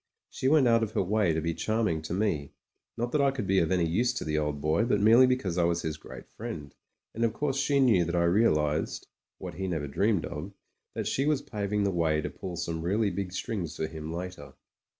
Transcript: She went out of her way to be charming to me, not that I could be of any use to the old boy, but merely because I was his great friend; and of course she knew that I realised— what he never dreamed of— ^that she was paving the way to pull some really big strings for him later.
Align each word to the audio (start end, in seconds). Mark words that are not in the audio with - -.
She 0.31 0.47
went 0.47 0.67
out 0.67 0.81
of 0.81 0.93
her 0.93 1.03
way 1.03 1.31
to 1.31 1.41
be 1.41 1.53
charming 1.53 2.01
to 2.01 2.13
me, 2.15 2.53
not 2.97 3.11
that 3.11 3.21
I 3.21 3.29
could 3.29 3.45
be 3.45 3.59
of 3.59 3.71
any 3.71 3.85
use 3.85 4.13
to 4.15 4.23
the 4.25 4.35
old 4.35 4.59
boy, 4.59 4.83
but 4.83 4.99
merely 4.99 5.27
because 5.27 5.59
I 5.59 5.63
was 5.63 5.83
his 5.83 5.95
great 5.97 6.27
friend; 6.27 6.73
and 7.13 7.23
of 7.23 7.33
course 7.33 7.57
she 7.57 7.79
knew 7.79 8.03
that 8.05 8.15
I 8.15 8.23
realised— 8.23 9.05
what 9.37 9.53
he 9.53 9.67
never 9.67 9.85
dreamed 9.85 10.25
of— 10.25 10.53
^that 10.97 11.05
she 11.05 11.27
was 11.27 11.43
paving 11.43 11.83
the 11.83 11.91
way 11.91 12.19
to 12.19 12.31
pull 12.31 12.55
some 12.55 12.81
really 12.81 13.11
big 13.11 13.31
strings 13.31 13.75
for 13.77 13.85
him 13.85 14.11
later. 14.11 14.53